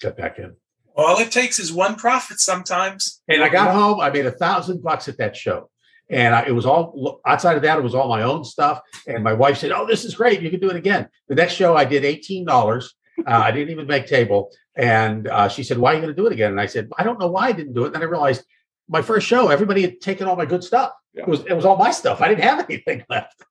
got 0.00 0.16
back 0.16 0.38
in. 0.38 0.54
All 0.94 1.18
it 1.18 1.32
takes 1.32 1.58
is 1.58 1.72
one 1.72 1.96
profit 1.96 2.38
sometimes. 2.38 3.22
And 3.28 3.42
I 3.42 3.48
got 3.48 3.74
home, 3.74 4.00
I 4.00 4.10
made 4.10 4.26
a 4.26 4.30
thousand 4.30 4.82
bucks 4.82 5.08
at 5.08 5.16
that 5.18 5.34
show. 5.36 5.70
And 6.10 6.34
I, 6.34 6.42
it 6.42 6.52
was 6.52 6.66
all 6.66 7.20
outside 7.26 7.56
of 7.56 7.62
that, 7.62 7.78
it 7.78 7.82
was 7.82 7.94
all 7.94 8.08
my 8.08 8.22
own 8.22 8.44
stuff. 8.44 8.80
And 9.06 9.24
my 9.24 9.32
wife 9.32 9.58
said, 9.58 9.72
Oh, 9.72 9.86
this 9.86 10.04
is 10.04 10.14
great. 10.14 10.42
You 10.42 10.50
can 10.50 10.60
do 10.60 10.68
it 10.68 10.76
again. 10.76 11.08
The 11.28 11.34
next 11.34 11.54
show, 11.54 11.76
I 11.76 11.84
did 11.84 12.02
$18. 12.02 12.46
Uh, 12.46 12.84
I 13.26 13.50
didn't 13.50 13.70
even 13.70 13.86
make 13.86 14.06
table. 14.06 14.50
And 14.76 15.28
uh, 15.28 15.48
she 15.48 15.62
said, 15.62 15.78
Why 15.78 15.92
are 15.92 15.94
you 15.94 16.00
going 16.02 16.14
to 16.14 16.20
do 16.20 16.26
it 16.26 16.32
again? 16.32 16.50
And 16.50 16.60
I 16.60 16.66
said, 16.66 16.90
I 16.98 17.04
don't 17.04 17.18
know 17.18 17.28
why 17.28 17.48
I 17.48 17.52
didn't 17.52 17.74
do 17.74 17.84
it. 17.84 17.86
And 17.86 17.94
then 17.94 18.02
I 18.02 18.06
realized 18.06 18.44
my 18.88 19.00
first 19.00 19.26
show, 19.26 19.48
everybody 19.48 19.82
had 19.82 20.00
taken 20.00 20.26
all 20.26 20.36
my 20.36 20.44
good 20.44 20.64
stuff. 20.64 20.92
Yeah. 21.14 21.22
It 21.22 21.28
was 21.28 21.40
it 21.40 21.54
was 21.54 21.64
all 21.64 21.76
my 21.76 21.90
stuff. 21.90 22.20
I 22.20 22.28
didn't 22.28 22.44
have 22.44 22.64
anything 22.68 23.04
left. 23.10 23.42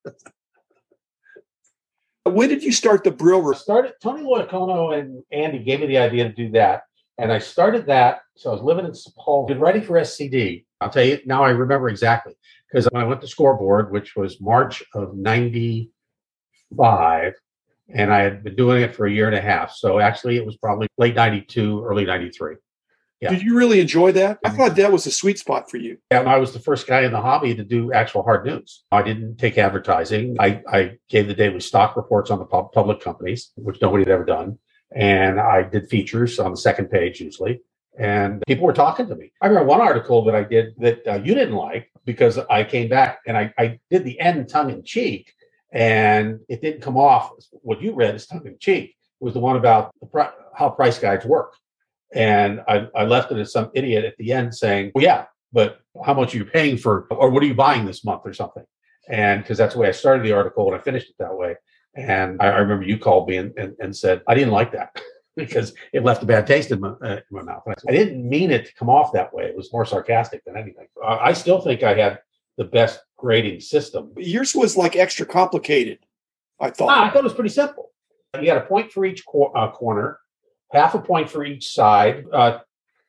When 2.23 2.49
did 2.49 2.63
you 2.63 2.71
start 2.71 3.03
the 3.03 3.11
Brill? 3.11 3.53
Started 3.53 3.93
Tony 4.01 4.23
Loicono 4.23 4.97
and 4.97 5.23
Andy 5.31 5.59
gave 5.59 5.81
me 5.81 5.87
the 5.87 5.97
idea 5.97 6.23
to 6.25 6.33
do 6.33 6.49
that. 6.51 6.83
And 7.17 7.31
I 7.31 7.39
started 7.39 7.85
that. 7.87 8.21
So 8.35 8.49
I 8.49 8.53
was 8.53 8.63
living 8.63 8.85
in 8.85 8.91
Sepulveda, 8.91 9.47
been 9.47 9.59
writing 9.59 9.83
for 9.83 9.93
SCD. 9.93 10.65
I'll 10.79 10.89
tell 10.89 11.03
you 11.03 11.19
now, 11.25 11.43
I 11.43 11.49
remember 11.49 11.89
exactly 11.89 12.33
because 12.67 12.87
when 12.91 13.03
I 13.03 13.05
went 13.05 13.21
to 13.21 13.27
scoreboard, 13.27 13.91
which 13.91 14.15
was 14.15 14.41
March 14.41 14.81
of 14.93 15.15
95, 15.15 17.33
and 17.93 18.13
I 18.13 18.19
had 18.19 18.43
been 18.43 18.55
doing 18.55 18.81
it 18.81 18.95
for 18.95 19.05
a 19.05 19.11
year 19.11 19.27
and 19.27 19.35
a 19.35 19.41
half. 19.41 19.73
So 19.73 19.99
actually, 19.99 20.37
it 20.37 20.45
was 20.45 20.57
probably 20.57 20.87
late 20.97 21.15
92, 21.15 21.83
early 21.83 22.05
93. 22.05 22.55
Yeah. 23.21 23.29
Did 23.29 23.43
you 23.43 23.55
really 23.55 23.79
enjoy 23.79 24.11
that? 24.13 24.39
I 24.43 24.49
thought 24.49 24.75
that 24.77 24.91
was 24.91 25.05
a 25.05 25.11
sweet 25.11 25.37
spot 25.37 25.69
for 25.69 25.77
you. 25.77 25.97
Yeah, 26.11 26.21
I 26.21 26.37
was 26.37 26.53
the 26.53 26.59
first 26.59 26.87
guy 26.87 27.01
in 27.01 27.11
the 27.11 27.21
hobby 27.21 27.53
to 27.55 27.63
do 27.63 27.93
actual 27.93 28.23
hard 28.23 28.45
news. 28.45 28.83
I 28.91 29.03
didn't 29.03 29.37
take 29.37 29.59
advertising. 29.59 30.37
I, 30.39 30.61
I 30.67 30.97
gave 31.07 31.27
the 31.27 31.35
daily 31.35 31.59
stock 31.59 31.95
reports 31.95 32.31
on 32.31 32.39
the 32.39 32.45
public 32.45 32.99
companies, 32.99 33.51
which 33.55 33.79
nobody 33.79 34.03
had 34.03 34.11
ever 34.11 34.25
done 34.25 34.57
and 34.93 35.39
I 35.39 35.63
did 35.63 35.89
features 35.89 36.39
on 36.39 36.51
the 36.51 36.57
second 36.57 36.89
page 36.89 37.19
usually. 37.19 37.61
And 37.97 38.43
people 38.47 38.65
were 38.65 38.73
talking 38.73 39.07
to 39.07 39.15
me. 39.15 39.31
I 39.41 39.47
remember 39.47 39.67
one 39.67 39.81
article 39.81 40.23
that 40.25 40.35
I 40.35 40.43
did 40.43 40.73
that 40.77 41.07
uh, 41.07 41.15
you 41.15 41.33
didn't 41.33 41.55
like 41.55 41.91
because 42.05 42.37
I 42.37 42.63
came 42.63 42.87
back 42.87 43.19
and 43.27 43.37
I, 43.37 43.53
I 43.57 43.79
did 43.89 44.05
the 44.05 44.19
end 44.19 44.49
tongue 44.49 44.69
in 44.69 44.83
cheek, 44.83 45.33
and 45.71 46.39
it 46.47 46.61
didn't 46.61 46.81
come 46.81 46.97
off 46.97 47.31
what 47.51 47.81
you 47.81 47.93
read 47.93 48.15
as 48.15 48.27
tongue 48.27 48.45
in 48.45 48.57
cheek. 48.59 48.95
It 49.19 49.23
was 49.23 49.33
the 49.33 49.39
one 49.39 49.57
about 49.57 49.93
the 49.99 50.31
how 50.55 50.69
price 50.69 50.99
guides 50.99 51.25
work. 51.25 51.53
And 52.13 52.61
I, 52.67 52.87
I 52.95 53.03
left 53.05 53.31
it 53.31 53.37
as 53.37 53.51
some 53.51 53.71
idiot 53.73 54.05
at 54.05 54.17
the 54.17 54.33
end 54.33 54.53
saying, 54.53 54.91
well, 54.93 55.03
yeah, 55.03 55.25
but 55.53 55.79
how 56.05 56.13
much 56.13 56.33
are 56.33 56.37
you 56.37 56.45
paying 56.45 56.77
for, 56.77 57.07
or 57.11 57.29
what 57.29 57.43
are 57.43 57.47
you 57.47 57.53
buying 57.53 57.85
this 57.85 58.03
month 58.03 58.21
or 58.25 58.33
something? 58.33 58.65
And 59.09 59.41
because 59.41 59.57
that's 59.57 59.73
the 59.73 59.79
way 59.79 59.87
I 59.87 59.91
started 59.91 60.25
the 60.25 60.33
article 60.33 60.67
and 60.67 60.75
I 60.75 60.83
finished 60.83 61.09
it 61.09 61.15
that 61.19 61.35
way. 61.35 61.55
And 61.95 62.41
I, 62.41 62.47
I 62.47 62.57
remember 62.59 62.85
you 62.85 62.97
called 62.97 63.27
me 63.27 63.37
and, 63.37 63.53
and, 63.57 63.75
and, 63.79 63.95
said, 63.95 64.21
I 64.27 64.33
didn't 64.33 64.51
like 64.51 64.71
that 64.73 65.01
because 65.35 65.73
it 65.91 66.03
left 66.03 66.23
a 66.23 66.25
bad 66.25 66.47
taste 66.47 66.71
in 66.71 66.79
my, 66.79 66.89
uh, 66.89 67.17
in 67.17 67.23
my 67.31 67.41
mouth. 67.41 67.63
I, 67.67 67.73
said, 67.77 67.89
I, 67.89 67.91
didn't 67.91 68.27
mean 68.27 68.51
it 68.51 68.65
to 68.67 68.73
come 68.75 68.89
off 68.89 69.11
that 69.13 69.33
way. 69.33 69.45
It 69.45 69.57
was 69.57 69.73
more 69.73 69.85
sarcastic 69.85 70.43
than 70.45 70.55
anything. 70.55 70.87
I, 71.03 71.17
I 71.17 71.33
still 71.33 71.59
think 71.59 71.83
I 71.83 71.95
had 71.95 72.19
the 72.57 72.63
best 72.63 72.99
grading 73.17 73.59
system. 73.59 74.13
Yours 74.17 74.55
was 74.55 74.77
like 74.77 74.95
extra 74.95 75.25
complicated, 75.25 75.99
I 76.59 76.69
thought. 76.69 76.89
Ah, 76.89 77.05
I 77.05 77.09
thought 77.09 77.19
it 77.19 77.23
was 77.23 77.33
pretty 77.33 77.49
simple. 77.49 77.91
You 78.39 78.49
had 78.49 78.57
a 78.57 78.65
point 78.65 78.91
for 78.91 79.03
each 79.05 79.25
cor- 79.25 79.55
uh, 79.57 79.71
corner, 79.71 80.19
half 80.71 80.95
a 80.95 80.99
point 80.99 81.29
for 81.29 81.43
each 81.43 81.69
side, 81.69 82.25
uh, 82.31 82.59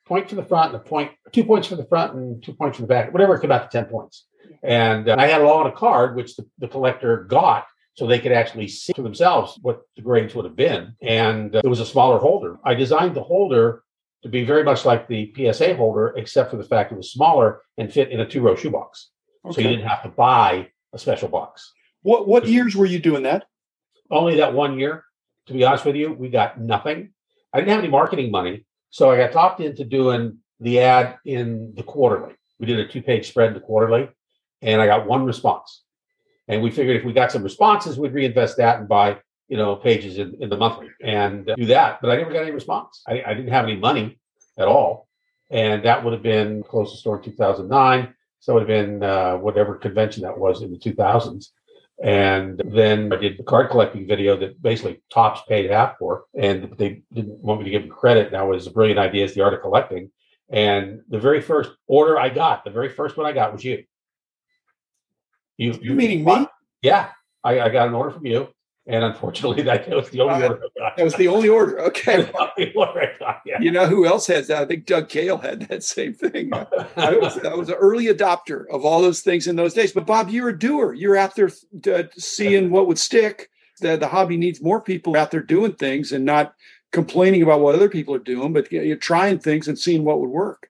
point 0.07 0.29
for 0.29 0.35
the 0.35 0.45
front, 0.45 0.75
and 0.75 0.83
a 0.83 0.85
point, 0.85 1.13
two 1.33 1.45
points 1.45 1.69
for 1.69 1.77
the 1.77 1.85
front, 1.85 2.15
and 2.15 2.43
two 2.43 2.53
points 2.53 2.77
for 2.77 2.83
the 2.83 2.89
back, 2.89 3.13
whatever 3.13 3.35
it 3.35 3.41
came 3.41 3.53
out 3.53 3.71
to 3.71 3.79
10 3.79 3.91
points. 3.91 4.27
And 4.63 5.09
uh, 5.09 5.17
I 5.19 5.27
had 5.27 5.41
it 5.41 5.45
all 5.45 5.61
on 5.61 5.67
a 5.67 5.73
card, 5.73 6.17
which 6.17 6.37
the, 6.37 6.47
the 6.59 6.69
collector 6.69 7.25
got 7.25 7.67
so 7.95 8.07
they 8.07 8.19
could 8.19 8.33
actually 8.33 8.69
see 8.69 8.93
for 8.95 9.03
themselves 9.03 9.59
what 9.63 9.83
the 9.97 10.03
grades 10.03 10.35
would 10.35 10.45
have 10.45 10.57
been. 10.57 10.95
And 11.03 11.55
uh, 11.55 11.61
it 11.65 11.69
was 11.69 11.81
a 11.81 11.87
smaller 11.87 12.19
holder. 12.19 12.59
I 12.65 12.75
designed 12.75 13.15
the 13.15 13.23
holder 13.23 13.83
to 14.23 14.29
be 14.29 14.45
very 14.45 14.63
much 14.63 14.85
like 14.85 15.09
the 15.09 15.33
PSA 15.37 15.75
holder, 15.77 16.15
except 16.17 16.51
for 16.51 16.57
the 16.57 16.65
fact 16.65 16.93
it 16.93 16.97
was 16.97 17.13
smaller 17.13 17.61
and 17.77 17.93
fit 17.93 18.11
in 18.11 18.21
a 18.21 18.29
two 18.29 18.41
row 18.41 18.57
shoebox. 18.57 19.11
Okay. 19.45 19.55
So 19.55 19.61
you 19.61 19.69
didn't 19.69 19.89
have 19.89 20.03
to 20.05 20.09
buy 20.09 20.69
a 20.93 20.99
special 20.99 21.29
box. 21.29 21.73
What 22.03 22.27
what 22.27 22.47
years 22.47 22.75
were 22.75 22.87
you 22.87 22.99
doing 22.99 23.25
that? 23.25 23.47
Only 24.11 24.37
that 24.37 24.55
one 24.55 24.79
year. 24.79 25.05
To 25.47 25.53
be 25.53 25.65
honest 25.65 25.85
with 25.85 25.97
you, 25.97 26.13
we 26.13 26.29
got 26.29 26.61
nothing. 26.61 27.11
I 27.53 27.59
didn't 27.59 27.71
have 27.71 27.81
any 27.81 27.89
marketing 27.89 28.31
money. 28.31 28.65
So 28.91 29.11
I 29.11 29.17
got 29.17 29.33
talked 29.33 29.61
into 29.61 29.85
doing 29.85 30.39
the 30.61 30.81
ad 30.81 31.17
in 31.25 31.75
the 31.75 31.83
quarterly. 31.83 32.35
We 32.59 32.67
did 32.67 32.79
a 32.79 32.87
two 32.87 33.03
page 33.03 33.29
spread 33.29 33.49
in 33.49 33.55
the 33.55 33.61
quarterly, 33.61 34.09
and 34.61 34.81
I 34.81 34.87
got 34.87 35.07
one 35.07 35.25
response. 35.25 35.83
And 36.49 36.63
we 36.63 36.71
figured 36.71 36.97
if 36.97 37.05
we 37.05 37.13
got 37.13 37.33
some 37.33 37.43
responses, 37.43 37.99
we'd 37.99 38.13
reinvest 38.13 38.57
that 38.59 38.79
and 38.79 38.89
buy, 38.89 39.19
you 39.49 39.57
know, 39.57 39.77
pages 39.77 40.19
in, 40.19 40.37
in 40.41 40.49
the 40.49 40.57
monthly 40.57 40.89
and 41.03 41.49
uh, 41.49 41.55
do 41.55 41.67
that. 41.67 42.01
But 42.01 42.11
I 42.11 42.17
never 42.17 42.33
got 42.33 42.43
any 42.43 42.51
response. 42.51 43.03
I, 43.07 43.23
I, 43.27 43.35
didn't 43.35 43.53
have 43.53 43.65
any 43.65 43.77
money 43.77 44.19
at 44.59 44.69
all. 44.69 45.09
And 45.51 45.85
that 45.85 46.03
would 46.03 46.13
have 46.13 46.23
been 46.23 46.63
close 46.63 46.93
to 46.93 46.99
store 46.99 47.17
in 47.19 47.23
2009. 47.23 48.15
So 48.41 48.53
it 48.53 48.55
would 48.55 48.69
have 48.69 48.87
been 48.87 49.03
uh, 49.03 49.37
whatever 49.37 49.77
convention 49.77 50.23
that 50.25 50.37
was 50.37 50.63
in 50.63 50.73
the 50.73 50.79
2000s. 50.79 51.51
And 52.03 52.61
then 52.65 53.13
I 53.13 53.17
did 53.17 53.39
the 53.39 53.45
card 53.45 53.71
collecting 53.71 54.09
video 54.09 54.37
that 54.39 54.61
basically 54.61 55.01
Topps 55.09 55.43
paid 55.49 55.71
half 55.71 55.99
for, 55.99 56.25
and 56.37 56.75
they 56.77 57.03
didn't 57.13 57.39
want 57.39 57.61
me 57.61 57.65
to 57.67 57.71
give 57.71 57.83
them 57.83 57.93
credit. 57.93 58.33
That 58.33 58.43
was 58.43 58.67
a 58.67 58.73
brilliant 58.73 58.99
idea, 58.99 59.25
is 59.25 59.35
the 59.35 59.43
art 59.43 59.55
of 59.55 59.61
collecting. 59.61 60.11
And 60.51 61.03
the 61.09 61.21
very 61.21 61.41
first 61.41 61.71
order 61.87 62.19
I 62.19 62.29
got, 62.29 62.65
the 62.65 62.71
very 62.71 62.89
first 62.89 63.17
one 63.17 63.25
I 63.25 63.33
got 63.33 63.53
was 63.53 63.65
you. 63.65 63.85
You, 65.57 65.79
you 65.81 65.95
meaning 65.95 66.25
me? 66.25 66.47
Yeah, 66.83 67.11
I, 67.45 67.61
I, 67.61 67.69
got 67.69 67.87
an 67.87 67.95
order 67.95 68.11
from 68.11 68.27
you, 68.27 68.49
and 68.87 69.05
unfortunately, 69.05 69.63
that 69.63 69.89
was 69.89 70.11
the 70.11 70.21
only 70.21 70.45
uh, 70.45 70.49
order. 70.49 70.67
That 70.97 71.05
was 71.05 71.15
the 71.15 71.29
only 71.29 71.49
order. 71.49 71.81
Okay. 71.83 72.31
order 72.75 73.13
got, 73.21 73.41
yeah. 73.47 73.61
You 73.61 73.71
know 73.71 73.87
who 73.87 74.07
else 74.07 74.27
has 74.27 74.49
that? 74.49 74.63
I 74.63 74.67
think 74.67 74.87
Doug 74.87 75.09
Cahill 75.09 75.39
had 75.39 75.61
that 75.69 75.85
same 75.85 76.15
thing. 76.15 76.53
I, 76.97 77.17
was, 77.17 77.39
I 77.39 77.55
was 77.55 77.69
an 77.69 77.77
early 77.77 78.07
adopter 78.07 78.65
of 78.73 78.85
all 78.85 79.01
those 79.01 79.21
things 79.21 79.47
in 79.47 79.55
those 79.55 79.73
days. 79.73 79.93
But 79.93 80.07
Bob, 80.07 80.31
you're 80.31 80.49
a 80.49 80.59
doer. 80.59 80.95
You're 80.95 81.17
out 81.17 81.37
there 81.37 81.51
uh, 81.87 82.05
seeing 82.17 82.71
what 82.71 82.89
would 82.89 82.99
stick. 82.99 83.51
The, 83.81 83.97
the 83.97 84.09
hobby 84.09 84.37
needs 84.37 84.61
more 84.61 84.81
people 84.81 85.17
out 85.17 85.31
there 85.31 85.43
doing 85.43 85.75
things 85.75 86.11
and 86.11 86.25
not 86.25 86.55
complaining 86.91 87.43
about 87.43 87.61
what 87.61 87.77
other 87.77 87.89
people 87.89 88.15
are 88.15 88.21
doing, 88.21 88.53
but 88.53 88.71
you're 88.71 88.97
trying 88.97 89.39
things 89.39 89.69
and 89.69 89.79
seeing 89.79 90.05
what 90.05 90.21
would 90.21 90.31
work. 90.31 90.69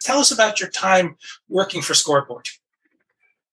Tell 0.00 0.18
us 0.18 0.32
about 0.32 0.60
your 0.60 0.68
time 0.68 1.16
working 1.48 1.80
for 1.80 1.94
Scoreboard. 1.94 2.48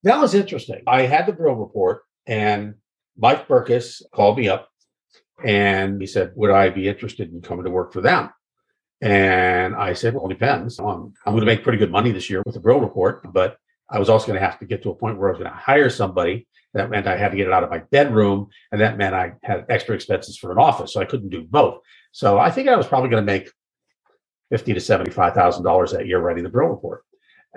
That 0.02 0.20
was 0.20 0.34
interesting. 0.34 0.82
I 0.86 1.02
had 1.02 1.26
the 1.26 1.32
Brill 1.32 1.54
report, 1.54 2.04
and 2.26 2.74
Mike 3.20 3.46
Berkus 3.46 4.02
called 4.12 4.38
me 4.38 4.48
up 4.48 4.68
and 5.44 6.00
he 6.00 6.06
said, 6.06 6.32
Would 6.34 6.50
I 6.50 6.70
be 6.70 6.88
interested 6.88 7.32
in 7.32 7.42
coming 7.42 7.64
to 7.64 7.70
work 7.70 7.92
for 7.92 8.00
them? 8.00 8.30
And 9.00 9.74
I 9.74 9.92
said, 9.92 10.14
Well, 10.14 10.26
it 10.26 10.34
depends. 10.34 10.78
I'm, 10.78 11.12
I'm 11.26 11.32
going 11.32 11.40
to 11.40 11.46
make 11.46 11.62
pretty 11.62 11.78
good 11.78 11.90
money 11.90 12.12
this 12.12 12.30
year 12.30 12.42
with 12.44 12.54
the 12.54 12.60
Brill 12.60 12.80
report, 12.80 13.32
but 13.32 13.56
I 13.90 13.98
was 13.98 14.08
also 14.08 14.26
going 14.26 14.38
to 14.38 14.46
have 14.46 14.58
to 14.60 14.66
get 14.66 14.82
to 14.82 14.90
a 14.90 14.94
point 14.94 15.18
where 15.18 15.28
I 15.28 15.32
was 15.32 15.38
going 15.38 15.50
to 15.50 15.56
hire 15.56 15.90
somebody. 15.90 16.46
That 16.74 16.90
meant 16.90 17.08
I 17.08 17.16
had 17.16 17.32
to 17.32 17.36
get 17.36 17.48
it 17.48 17.52
out 17.52 17.64
of 17.64 17.70
my 17.70 17.78
bedroom, 17.90 18.48
and 18.70 18.80
that 18.80 18.96
meant 18.96 19.14
I 19.14 19.32
had 19.42 19.66
extra 19.68 19.94
expenses 19.94 20.38
for 20.38 20.52
an 20.52 20.58
office, 20.58 20.92
so 20.92 21.00
I 21.00 21.04
couldn't 21.04 21.30
do 21.30 21.42
both. 21.42 21.80
So 22.12 22.38
I 22.38 22.50
think 22.50 22.68
I 22.68 22.76
was 22.76 22.86
probably 22.86 23.10
going 23.10 23.26
to 23.26 23.32
make 23.32 23.50
fifty 24.50 24.72
to 24.72 24.80
seventy-five 24.80 25.34
thousand 25.34 25.64
dollars 25.64 25.90
that 25.92 26.06
year 26.06 26.20
writing 26.20 26.44
the 26.44 26.50
Brill 26.50 26.68
report. 26.68 27.04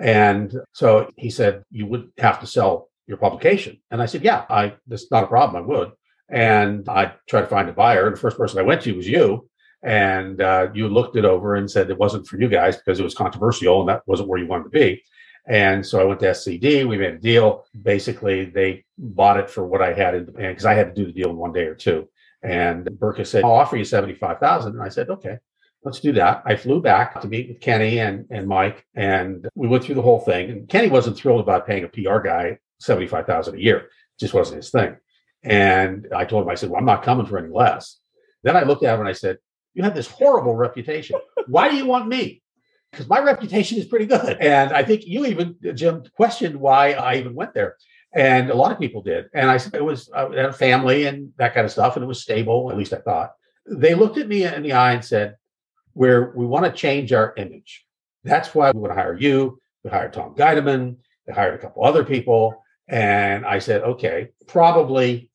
And 0.00 0.52
so 0.72 1.10
he 1.16 1.30
said, 1.30 1.62
"You 1.70 1.86
would 1.86 2.10
have 2.18 2.40
to 2.40 2.46
sell 2.48 2.88
your 3.06 3.18
publication," 3.18 3.80
and 3.90 4.02
I 4.02 4.06
said, 4.06 4.22
"Yeah, 4.22 4.44
I. 4.48 4.74
That's 4.86 5.10
not 5.10 5.24
a 5.24 5.28
problem. 5.28 5.62
I 5.62 5.66
would." 5.66 5.92
And 6.28 6.88
I 6.88 7.12
tried 7.28 7.42
to 7.42 7.46
find 7.46 7.68
a 7.68 7.72
buyer. 7.72 8.10
The 8.10 8.16
first 8.16 8.36
person 8.36 8.58
I 8.58 8.62
went 8.62 8.82
to 8.82 8.96
was 8.96 9.08
you, 9.08 9.48
and 9.84 10.40
uh, 10.40 10.68
you 10.74 10.88
looked 10.88 11.16
it 11.16 11.24
over 11.26 11.54
and 11.54 11.70
said 11.70 11.90
it 11.90 11.98
wasn't 11.98 12.26
for 12.26 12.40
you 12.40 12.48
guys 12.48 12.76
because 12.76 12.98
it 12.98 13.04
was 13.04 13.14
controversial 13.14 13.80
and 13.80 13.88
that 13.90 14.02
wasn't 14.06 14.28
where 14.28 14.38
you 14.38 14.46
wanted 14.46 14.64
to 14.64 14.70
be. 14.70 15.02
And 15.46 15.84
so 15.84 16.00
I 16.00 16.04
went 16.04 16.20
to 16.20 16.26
SCD. 16.26 16.88
We 16.88 16.96
made 16.96 17.14
a 17.14 17.18
deal. 17.18 17.66
Basically, 17.82 18.46
they 18.46 18.84
bought 18.96 19.38
it 19.38 19.50
for 19.50 19.66
what 19.66 19.82
I 19.82 19.92
had 19.92 20.14
in 20.14 20.24
the 20.24 20.32
band 20.32 20.52
because 20.52 20.64
I 20.64 20.72
had 20.72 20.94
to 20.94 21.02
do 21.02 21.06
the 21.06 21.12
deal 21.12 21.30
in 21.30 21.36
one 21.36 21.52
day 21.52 21.66
or 21.66 21.74
two. 21.74 22.08
And 22.42 22.86
Berkus 22.86 23.26
said, 23.26 23.44
"I'll 23.44 23.52
offer 23.52 23.76
you 23.76 23.84
seventy-five 23.84 24.38
thousand. 24.38 24.72
And 24.72 24.82
I 24.82 24.88
said, 24.88 25.10
"Okay, 25.10 25.38
let's 25.82 26.00
do 26.00 26.12
that." 26.12 26.42
I 26.46 26.56
flew 26.56 26.80
back 26.80 27.20
to 27.20 27.28
meet 27.28 27.48
with 27.48 27.60
Kenny 27.60 28.00
and 28.00 28.26
and 28.30 28.48
Mike, 28.48 28.86
and 28.94 29.46
we 29.54 29.68
went 29.68 29.84
through 29.84 29.96
the 29.96 30.02
whole 30.02 30.20
thing. 30.20 30.50
And 30.50 30.68
Kenny 30.68 30.88
wasn't 30.88 31.18
thrilled 31.18 31.40
about 31.40 31.66
paying 31.66 31.84
a 31.84 31.88
PR 31.88 32.20
guy 32.20 32.58
seventy-five 32.80 33.26
thousand 33.26 33.56
a 33.56 33.60
year. 33.60 33.88
Just 34.18 34.34
wasn't 34.34 34.58
his 34.58 34.70
thing. 34.70 34.96
And 35.42 36.08
I 36.14 36.24
told 36.24 36.44
him, 36.44 36.50
I 36.50 36.54
said, 36.54 36.70
"Well, 36.70 36.78
I'm 36.78 36.86
not 36.86 37.02
coming 37.02 37.26
for 37.26 37.38
any 37.38 37.52
less." 37.52 38.00
Then 38.42 38.56
I 38.56 38.62
looked 38.62 38.84
at 38.84 38.94
him 38.94 39.00
and 39.00 39.08
I 39.08 39.12
said, 39.12 39.38
"You 39.74 39.82
have 39.82 39.94
this 39.94 40.08
horrible 40.08 40.54
reputation. 40.54 41.18
Why 41.46 41.68
do 41.68 41.76
you 41.76 41.86
want 41.86 42.08
me?" 42.08 42.42
because 42.94 43.08
my 43.08 43.18
reputation 43.20 43.78
is 43.78 43.86
pretty 43.86 44.06
good. 44.06 44.36
And 44.40 44.72
I 44.72 44.82
think 44.82 45.06
you 45.06 45.26
even, 45.26 45.56
Jim, 45.74 46.04
questioned 46.16 46.56
why 46.56 46.92
I 46.92 47.16
even 47.16 47.34
went 47.34 47.54
there. 47.54 47.76
And 48.14 48.50
a 48.50 48.54
lot 48.54 48.70
of 48.70 48.78
people 48.78 49.02
did. 49.02 49.26
And 49.34 49.50
I 49.50 49.56
said 49.56 49.74
it 49.74 49.84
was 49.84 50.08
uh, 50.14 50.30
had 50.30 50.46
a 50.46 50.52
family 50.52 51.06
and 51.06 51.32
that 51.38 51.54
kind 51.54 51.64
of 51.64 51.72
stuff, 51.72 51.96
and 51.96 52.04
it 52.04 52.06
was 52.06 52.22
stable, 52.22 52.70
at 52.70 52.78
least 52.78 52.92
I 52.92 52.98
thought. 52.98 53.32
They 53.66 53.94
looked 53.94 54.18
at 54.18 54.28
me 54.28 54.44
in 54.44 54.62
the 54.62 54.72
eye 54.72 54.92
and 54.92 55.04
said, 55.04 55.36
Where 55.94 56.32
we 56.36 56.46
want 56.46 56.64
to 56.64 56.70
change 56.70 57.12
our 57.12 57.34
image. 57.36 57.84
That's 58.22 58.54
why 58.54 58.70
we 58.70 58.80
want 58.80 58.92
to 58.92 59.00
hire 59.00 59.18
you. 59.18 59.58
We 59.82 59.90
hired 59.90 60.12
Tom 60.12 60.34
Guideman. 60.34 60.96
They 61.26 61.32
hired 61.32 61.54
a 61.54 61.58
couple 61.58 61.84
other 61.84 62.04
people. 62.04 62.62
And 62.88 63.46
I 63.46 63.58
said, 63.58 63.82
okay, 63.82 64.30
probably 64.46 65.30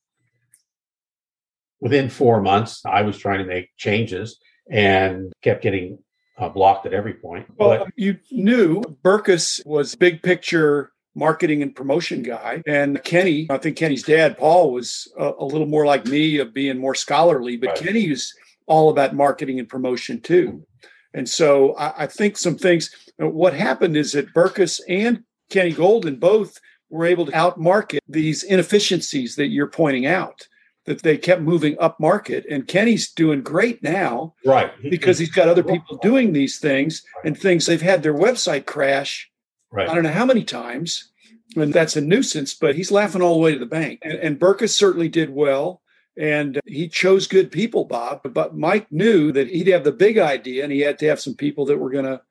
within 1.79 2.09
four 2.09 2.41
months, 2.41 2.81
I 2.85 3.01
was 3.01 3.17
trying 3.17 3.39
to 3.39 3.45
make 3.45 3.69
changes 3.77 4.39
and 4.69 5.31
kept 5.41 5.63
getting 5.63 5.99
uh, 6.37 6.49
blocked 6.49 6.85
at 6.85 6.93
every 6.93 7.13
point. 7.13 7.47
Well, 7.57 7.85
but, 7.85 7.93
you 7.95 8.17
knew 8.31 8.81
Berkus 9.03 9.65
was 9.65 9.95
big 9.95 10.21
picture 10.21 10.91
marketing 11.15 11.61
and 11.61 11.75
promotion 11.75 12.23
guy, 12.23 12.61
and 12.65 13.03
Kenny. 13.03 13.47
I 13.49 13.57
think 13.57 13.75
Kenny's 13.75 14.03
dad, 14.03 14.37
Paul, 14.37 14.71
was 14.71 15.11
a, 15.17 15.31
a 15.39 15.45
little 15.45 15.67
more 15.67 15.85
like 15.85 16.05
me 16.05 16.37
of 16.37 16.53
being 16.53 16.77
more 16.77 16.95
scholarly, 16.95 17.57
but 17.57 17.69
right. 17.69 17.77
Kenny 17.77 18.09
was 18.09 18.33
all 18.67 18.89
about 18.89 19.15
marketing 19.15 19.59
and 19.59 19.67
promotion 19.67 20.21
too. 20.21 20.63
And 21.13 21.27
so 21.27 21.75
I, 21.75 22.03
I 22.03 22.07
think 22.07 22.37
some 22.37 22.55
things. 22.57 22.91
What 23.17 23.53
happened 23.53 23.97
is 23.97 24.13
that 24.13 24.33
Berkus 24.33 24.79
and 24.87 25.23
Kenny 25.49 25.73
Goldin 25.73 26.19
both 26.19 26.57
were 26.89 27.05
able 27.05 27.25
to 27.25 27.31
outmarket 27.31 27.99
these 28.07 28.43
inefficiencies 28.43 29.35
that 29.35 29.47
you're 29.47 29.67
pointing 29.67 30.05
out 30.05 30.47
that 30.85 31.03
they 31.03 31.17
kept 31.17 31.41
moving 31.41 31.77
up 31.79 31.99
market. 31.99 32.45
And 32.49 32.67
Kenny's 32.67 33.11
doing 33.11 33.43
great 33.43 33.83
now. 33.83 34.33
Right. 34.43 34.71
Because 34.89 35.19
he's 35.19 35.31
got 35.31 35.47
other 35.47 35.63
people 35.63 35.97
doing 35.97 36.33
these 36.33 36.57
things 36.57 37.03
and 37.23 37.37
things 37.37 37.65
they've 37.65 37.81
had 37.81 38.01
their 38.01 38.13
website 38.13 38.65
crash. 38.65 39.29
Right. 39.71 39.87
I 39.87 39.93
don't 39.93 40.03
know 40.03 40.11
how 40.11 40.25
many 40.25 40.43
times. 40.43 41.11
And 41.55 41.73
that's 41.73 41.95
a 41.95 42.01
nuisance, 42.01 42.53
but 42.53 42.75
he's 42.75 42.91
laughing 42.91 43.21
all 43.21 43.35
the 43.35 43.39
way 43.39 43.53
to 43.53 43.59
the 43.59 43.65
bank. 43.65 43.99
And, 44.03 44.39
and 44.41 44.69
certainly 44.69 45.09
did 45.09 45.29
well. 45.29 45.81
And 46.17 46.59
he 46.65 46.89
chose 46.89 47.27
good 47.27 47.51
people, 47.51 47.85
Bob. 47.85 48.21
But 48.33 48.57
Mike 48.57 48.91
knew 48.91 49.31
that 49.31 49.47
he'd 49.47 49.67
have 49.67 49.83
the 49.83 49.91
big 49.91 50.17
idea 50.17 50.63
and 50.63 50.71
he 50.71 50.79
had 50.79 50.97
to 50.99 51.07
have 51.07 51.19
some 51.19 51.35
people 51.35 51.65
that 51.65 51.77
were 51.77 51.91
going 51.91 52.05
to 52.05 52.21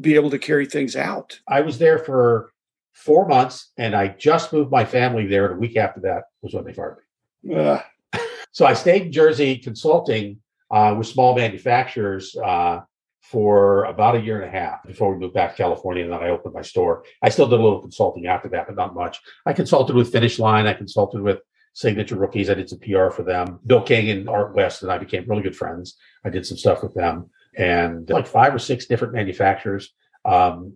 be 0.00 0.16
able 0.16 0.30
to 0.30 0.38
carry 0.38 0.66
things 0.66 0.96
out. 0.96 1.40
I 1.48 1.60
was 1.60 1.78
there 1.78 1.98
for 1.98 2.52
four 2.98 3.28
months 3.28 3.72
and 3.76 3.94
I 3.94 4.08
just 4.08 4.52
moved 4.52 4.70
my 4.70 4.84
family 4.84 5.26
there. 5.26 5.46
And 5.46 5.54
a 5.54 5.58
week 5.58 5.76
after 5.76 6.00
that 6.00 6.24
was 6.42 6.52
when 6.52 6.64
they 6.64 6.72
fired 6.72 6.98
me. 7.42 7.54
Uh, 7.54 7.80
so 8.52 8.66
I 8.66 8.74
stayed 8.74 9.02
in 9.02 9.12
Jersey 9.12 9.58
consulting 9.58 10.38
uh, 10.70 10.94
with 10.98 11.06
small 11.06 11.36
manufacturers 11.36 12.36
uh, 12.36 12.80
for 13.22 13.84
about 13.84 14.16
a 14.16 14.20
year 14.20 14.40
and 14.40 14.48
a 14.48 14.58
half 14.58 14.82
before 14.84 15.12
we 15.12 15.20
moved 15.20 15.34
back 15.34 15.52
to 15.52 15.62
California. 15.62 16.02
And 16.02 16.12
then 16.12 16.22
I 16.22 16.30
opened 16.30 16.54
my 16.54 16.62
store. 16.62 17.04
I 17.22 17.28
still 17.28 17.48
did 17.48 17.60
a 17.60 17.62
little 17.62 17.80
consulting 17.80 18.26
after 18.26 18.48
that, 18.48 18.66
but 18.66 18.76
not 18.76 18.94
much. 18.94 19.20
I 19.46 19.52
consulted 19.52 19.94
with 19.94 20.10
Finish 20.10 20.38
Line. 20.38 20.66
I 20.66 20.74
consulted 20.74 21.22
with 21.22 21.38
Signature 21.74 22.16
Rookies. 22.16 22.50
I 22.50 22.54
did 22.54 22.68
some 22.68 22.80
PR 22.80 23.10
for 23.10 23.22
them. 23.22 23.60
Bill 23.64 23.82
King 23.82 24.10
and 24.10 24.28
Art 24.28 24.54
West 24.54 24.82
and 24.82 24.90
I 24.90 24.98
became 24.98 25.24
really 25.28 25.42
good 25.42 25.56
friends. 25.56 25.96
I 26.24 26.30
did 26.30 26.44
some 26.44 26.58
stuff 26.58 26.82
with 26.82 26.94
them 26.94 27.30
and 27.56 28.10
like 28.10 28.26
five 28.26 28.54
or 28.54 28.58
six 28.58 28.86
different 28.86 29.14
manufacturers. 29.14 29.94
Um, 30.24 30.74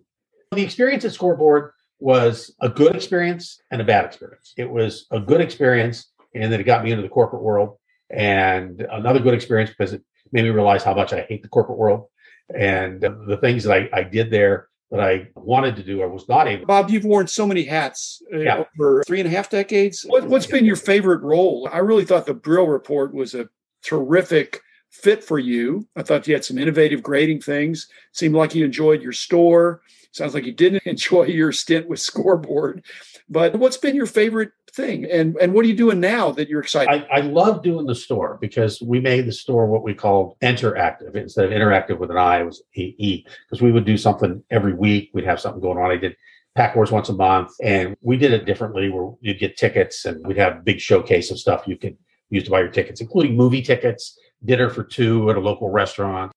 the 0.53 0.63
experience 0.63 1.03
at 1.05 1.11
Scoreboard 1.11 1.71
was 2.03 2.53
a 2.59 2.67
good 2.67 2.95
experience 2.95 3.61
and 3.71 3.79
a 3.79 3.83
bad 3.85 4.03
experience. 4.03 4.53
It 4.57 4.69
was 4.69 5.07
a 5.11 5.21
good 5.21 5.39
experience 5.39 6.11
and 6.35 6.51
then 6.51 6.59
it 6.59 6.63
got 6.63 6.83
me 6.83 6.91
into 6.91 7.01
the 7.01 7.09
corporate 7.09 7.41
world. 7.41 7.77
And 8.09 8.81
another 8.91 9.19
good 9.19 9.33
experience 9.33 9.69
because 9.69 9.93
it 9.93 10.03
made 10.33 10.43
me 10.43 10.49
realize 10.49 10.83
how 10.83 10.93
much 10.93 11.13
I 11.13 11.21
hate 11.21 11.43
the 11.43 11.47
corporate 11.47 11.77
world 11.77 12.07
and 12.53 12.99
the 12.99 13.37
things 13.39 13.63
that 13.63 13.73
I, 13.73 13.89
I 13.93 14.03
did 14.03 14.31
there 14.31 14.67
that 14.91 14.99
I 14.99 15.29
wanted 15.35 15.77
to 15.77 15.83
do, 15.83 16.03
I 16.03 16.05
was 16.05 16.27
not 16.27 16.47
able. 16.47 16.65
Bob, 16.65 16.89
you've 16.89 17.05
worn 17.05 17.27
so 17.27 17.47
many 17.47 17.63
hats 17.63 18.21
uh, 18.33 18.37
yeah. 18.37 18.63
for 18.75 19.01
three 19.07 19.21
and 19.21 19.27
a 19.27 19.31
half 19.31 19.49
decades. 19.49 20.03
What, 20.05 20.29
has 20.29 20.45
been 20.45 20.65
your 20.65 20.75
favorite 20.75 21.21
role? 21.21 21.69
I 21.71 21.79
really 21.79 22.05
thought 22.05 22.25
the 22.25 22.33
Brill 22.33 22.67
Report 22.67 23.13
was 23.13 23.33
a 23.33 23.47
terrific 23.81 24.61
fit 24.93 25.23
for 25.23 25.39
you. 25.39 25.87
I 25.95 26.03
thought 26.03 26.27
you 26.27 26.35
had 26.35 26.45
some 26.45 26.59
innovative 26.59 27.01
grading 27.01 27.41
things. 27.41 27.87
Seemed 28.11 28.35
like 28.35 28.53
you 28.53 28.63
enjoyed 28.63 29.01
your 29.01 29.11
store. 29.11 29.81
Sounds 30.11 30.35
like 30.35 30.45
you 30.45 30.53
didn't 30.53 30.83
enjoy 30.85 31.23
your 31.23 31.51
stint 31.51 31.89
with 31.89 31.99
Scoreboard. 31.99 32.85
But 33.27 33.55
what's 33.55 33.77
been 33.77 33.95
your 33.95 34.05
favorite 34.05 34.51
thing? 34.71 35.05
And 35.05 35.35
and 35.37 35.53
what 35.53 35.65
are 35.65 35.67
you 35.67 35.75
doing 35.75 35.99
now 35.99 36.31
that 36.31 36.47
you're 36.47 36.61
excited? 36.61 37.05
I, 37.11 37.17
I 37.17 37.21
love 37.21 37.63
doing 37.63 37.87
the 37.87 37.95
store 37.95 38.37
because 38.39 38.81
we 38.81 38.99
made 38.99 39.25
the 39.25 39.31
store 39.31 39.65
what 39.65 39.83
we 39.83 39.95
called 39.95 40.37
interactive 40.41 41.15
instead 41.15 41.45
of 41.45 41.51
interactive 41.51 41.97
with 41.97 42.11
an 42.11 42.17
I. 42.17 42.41
It 42.41 42.45
was 42.45 42.61
E 42.75 43.25
because 43.49 43.61
we 43.61 43.71
would 43.71 43.85
do 43.85 43.97
something 43.97 44.43
every 44.51 44.73
week. 44.73 45.09
We'd 45.13 45.25
have 45.25 45.39
something 45.39 45.61
going 45.61 45.79
on. 45.79 45.89
I 45.89 45.97
did 45.97 46.15
Pack 46.55 46.75
Wars 46.75 46.91
once 46.91 47.09
a 47.09 47.13
month, 47.13 47.51
and 47.63 47.95
we 48.01 48.15
did 48.15 48.31
it 48.31 48.45
differently. 48.45 48.89
Where 48.89 49.11
you'd 49.21 49.39
get 49.39 49.57
tickets, 49.57 50.05
and 50.05 50.25
we'd 50.27 50.37
have 50.37 50.63
big 50.63 50.79
showcase 50.79 51.31
of 51.31 51.39
stuff 51.39 51.63
you 51.65 51.77
could 51.77 51.97
use 52.29 52.43
to 52.43 52.51
buy 52.51 52.59
your 52.59 52.69
tickets, 52.69 53.01
including 53.01 53.35
movie 53.35 53.61
tickets, 53.61 54.19
dinner 54.45 54.69
for 54.69 54.83
two 54.83 55.29
at 55.29 55.37
a 55.37 55.39
local 55.39 55.69
restaurant, 55.69 56.31